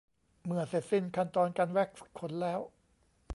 [0.45, 2.59] เมื่อเสร็จสิ้นขั้นตอนการแว็กซ์ขนแล้ว